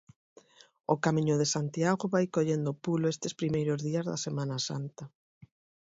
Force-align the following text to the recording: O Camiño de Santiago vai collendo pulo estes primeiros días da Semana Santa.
O 0.93 0.95
Camiño 1.05 1.35
de 1.41 1.47
Santiago 1.55 2.05
vai 2.13 2.25
collendo 2.35 2.79
pulo 2.85 3.05
estes 3.13 3.33
primeiros 3.39 3.79
días 3.87 4.05
da 4.11 4.17
Semana 4.25 4.57
Santa. 4.67 5.03